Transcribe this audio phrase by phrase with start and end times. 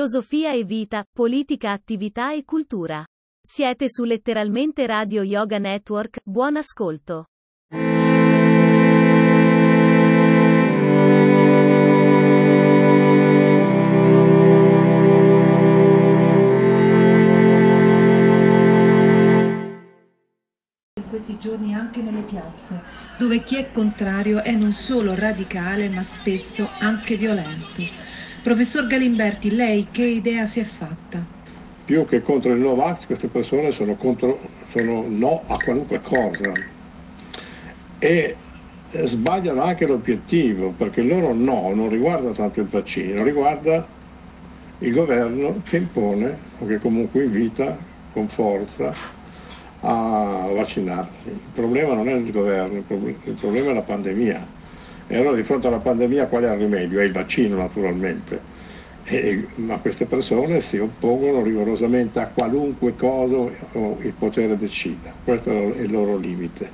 [0.00, 3.04] Filosofia e vita, politica, attività e cultura.
[3.38, 7.26] Siete su letteralmente Radio Yoga Network, buon ascolto.
[21.10, 22.80] questi giorni anche nelle piazze,
[23.18, 27.82] dove chi è contrario è non solo radicale ma spesso anche violento.
[28.42, 31.22] Professor Galimberti, lei che idea si è fatta?
[31.84, 36.52] Più che contro il Novax, queste persone sono, contro, sono no a qualunque cosa
[37.98, 38.36] e
[38.92, 43.86] sbagliano anche l'obiettivo, perché il loro no non riguarda tanto il vaccino, riguarda
[44.78, 47.76] il governo che impone o che comunque invita
[48.12, 48.94] con forza
[49.82, 51.28] a vaccinarsi.
[51.28, 54.58] Il problema non è il governo, il problema, è la pandemia.
[55.12, 57.00] E allora di fronte alla pandemia qual è il rimedio?
[57.00, 58.40] È il vaccino naturalmente.
[59.02, 63.50] E, ma queste persone si oppongono rigorosamente a qualunque cosa
[64.02, 65.12] il potere decida.
[65.24, 66.70] Questo è il loro limite.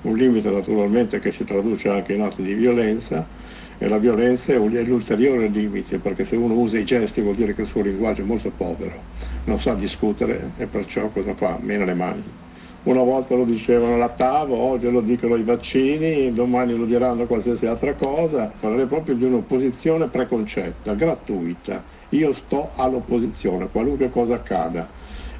[0.00, 3.24] Un limite naturalmente che si traduce anche in atti di violenza
[3.78, 7.62] e la violenza è l'ulteriore limite perché se uno usa i gesti vuol dire che
[7.62, 9.00] il suo linguaggio è molto povero,
[9.44, 11.56] non sa discutere e perciò cosa fa?
[11.60, 12.45] Mena le mani.
[12.86, 17.66] Una volta lo dicevano la TAV, oggi lo dicono i vaccini, domani lo diranno qualsiasi
[17.66, 18.52] altra cosa.
[18.60, 21.82] Parlerei proprio di un'opposizione preconcetta, gratuita.
[22.10, 24.88] Io sto all'opposizione, qualunque cosa accada.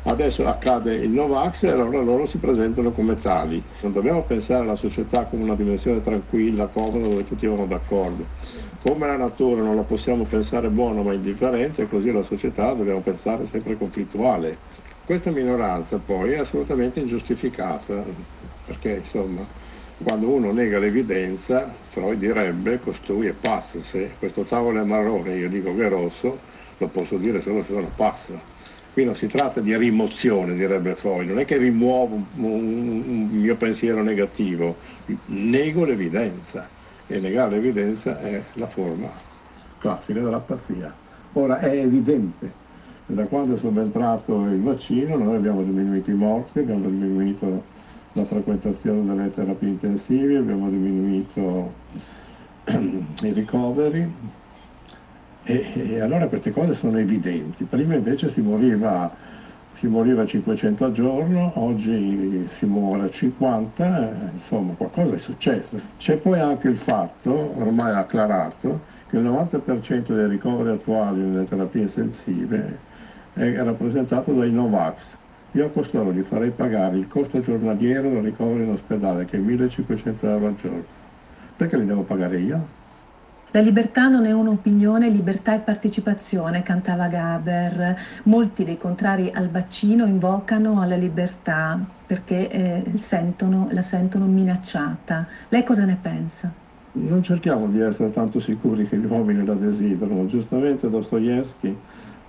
[0.02, 3.62] Adesso accade il Novax e allora loro si presentano come tali.
[3.82, 8.26] Non dobbiamo pensare alla società come una dimensione tranquilla, comoda, dove tutti vanno d'accordo.
[8.82, 13.44] Come la natura non la possiamo pensare buona ma indifferente, così la società dobbiamo pensare
[13.46, 14.58] sempre conflittuale.
[15.06, 18.02] Questa minoranza poi è assolutamente ingiustificata,
[18.64, 19.46] perché insomma
[20.02, 25.48] quando uno nega l'evidenza, Freud direbbe costui è pazzo, se questo tavolo è marrone io
[25.48, 26.40] dico che è rosso,
[26.76, 28.36] lo posso dire solo se sono pazzo.
[28.92, 33.54] Qui non si tratta di rimozione, direbbe Freud, non è che rimuovo un, un mio
[33.54, 34.76] pensiero negativo,
[35.26, 36.68] nego l'evidenza
[37.06, 39.08] e negare l'evidenza è la forma
[39.78, 40.92] classica della pazzia.
[41.34, 42.64] Ora è evidente
[43.06, 47.74] da quando è subentrato il vaccino noi abbiamo diminuito i morti, abbiamo diminuito
[48.12, 51.72] la frequentazione delle terapie intensive, abbiamo diminuito
[52.66, 54.12] i ricoveri
[55.44, 57.62] e, e, allora queste cose sono evidenti.
[57.64, 59.14] Prima invece si moriva,
[59.74, 65.18] si moriva a 500 al giorno, oggi si muore a 50, eh, insomma qualcosa è
[65.18, 65.78] successo.
[65.96, 71.82] C'è poi anche il fatto, ormai acclarato, che il 90% dei ricoveri attuali nelle terapie
[71.82, 72.94] intensive
[73.36, 75.16] è rappresentato dai Novax.
[75.52, 79.40] Io a costoro gli farei pagare il costo giornaliero del ricovero in ospedale, che è
[79.40, 80.84] 1500 euro al giorno.
[81.56, 82.66] Perché li devo pagare io?
[83.52, 87.96] La libertà non è un'opinione, libertà è partecipazione, cantava Gaber.
[88.24, 95.26] Molti dei contrari al vaccino invocano alla libertà perché eh, sentono, la sentono minacciata.
[95.48, 96.52] Lei cosa ne pensa?
[96.92, 100.26] Non cerchiamo di essere tanto sicuri che gli uomini la desiderano.
[100.26, 101.76] Giustamente Dostoevsky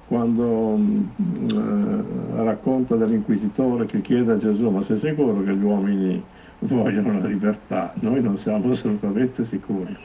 [0.08, 6.24] quando eh, racconta dell'inquisitore che chiede a Gesù ma sei sicuro che gli uomini
[6.60, 7.94] vogliono la libertà?
[8.00, 9.96] Noi non siamo assolutamente sicuri.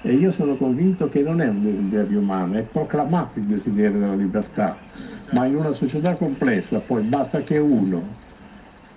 [0.00, 4.16] E io sono convinto che non è un desiderio umano, è proclamato il desiderio della
[4.16, 4.82] libertà,
[5.30, 8.18] ma in una società complessa poi basta che uno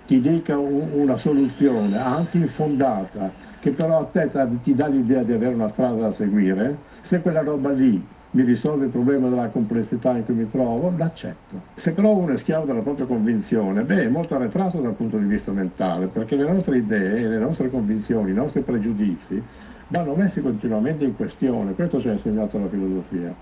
[0.04, 5.32] ti dica un, una soluzione anche infondata, che però a te ti dà l'idea di
[5.32, 10.14] avere una strada da seguire, se quella roba lì mi risolve il problema della complessità
[10.14, 11.62] in cui mi trovo, l'accetto.
[11.74, 15.24] Se però uno è schiavo della propria convinzione, beh, è molto arretrato dal punto di
[15.24, 19.42] vista mentale, perché le nostre idee, le nostre convinzioni, i nostri pregiudizi
[19.88, 23.34] vanno messi continuamente in questione, questo ci ha insegnato la filosofia.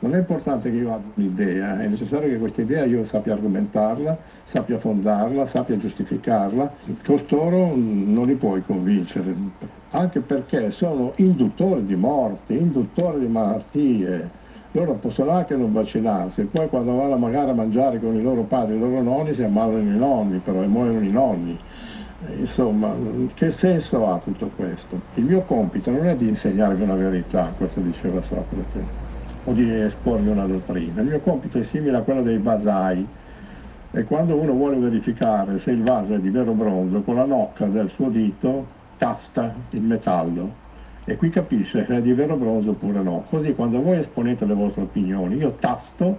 [0.00, 4.18] Non è importante che io abbia un'idea, è necessario che questa idea io sappia argomentarla,
[4.44, 6.72] sappia fondarla, sappia giustificarla.
[7.04, 9.32] Costoro non li puoi convincere,
[9.90, 14.38] anche perché sono induttori di morti, induttori di malattie.
[14.72, 18.74] Loro possono anche non vaccinarsi, poi quando vanno magari a mangiare con i loro padri
[18.74, 21.58] e i loro nonni si ammalano i nonni, però e muoiono i nonni.
[22.38, 22.94] Insomma,
[23.34, 25.00] che senso ha tutto questo?
[25.14, 28.84] Il mio compito non è di insegnarvi una verità, questo diceva Socrate,
[29.44, 31.00] o di esporvi una dottrina.
[31.00, 33.04] Il mio compito è simile a quello dei vasai
[33.90, 37.66] e quando uno vuole verificare se il vaso è di vero bronzo, con la nocca
[37.66, 38.66] del suo dito
[38.98, 40.68] tasta il metallo
[41.10, 43.24] e qui capisce se è di vero bronzo oppure no.
[43.28, 46.18] Così quando voi esponete le vostre opinioni, io tasto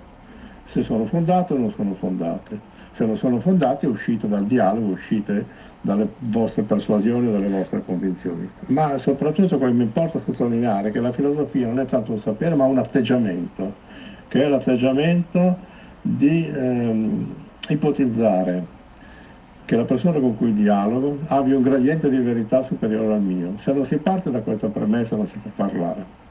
[0.65, 2.59] se sono fondate o non sono fondate.
[2.91, 5.45] Se non sono fondate uscite dal dialogo, uscite
[5.79, 8.49] dalle vostre persuasioni o dalle vostre convinzioni.
[8.65, 12.65] Ma soprattutto come mi importa sottolineare che la filosofia non è tanto un sapere ma
[12.65, 13.73] un atteggiamento,
[14.27, 15.57] che è l'atteggiamento
[16.01, 17.33] di ehm,
[17.69, 18.79] ipotizzare
[19.71, 23.53] che la persona con cui dialogo abbia un gradiente di verità superiore al mio.
[23.57, 26.30] Se non si parte da questa premessa non si può parlare.